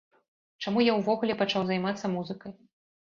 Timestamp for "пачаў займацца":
1.41-2.13